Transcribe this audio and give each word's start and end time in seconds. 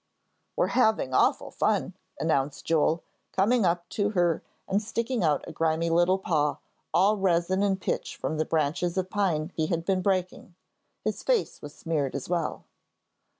"We're 0.55 0.69
having 0.73 1.13
awful 1.13 1.51
fun," 1.51 1.93
announced 2.19 2.65
Joel, 2.65 3.03
coming 3.33 3.65
up 3.67 3.87
to 3.89 4.09
her 4.17 4.41
and 4.67 4.81
sticking 4.81 5.23
out 5.23 5.47
a 5.47 5.51
grimy 5.51 5.91
little 5.91 6.17
paw, 6.17 6.57
all 6.91 7.17
resin 7.17 7.61
and 7.61 7.79
pitch 7.79 8.15
from 8.15 8.37
the 8.37 8.43
branches 8.45 8.97
of 8.97 9.11
pine 9.11 9.51
he 9.53 9.67
had 9.67 9.85
been 9.85 10.01
breaking. 10.01 10.55
His 11.03 11.21
face 11.21 11.61
was 11.61 11.75
smeared 11.75 12.15
as 12.15 12.27
well. 12.27 12.63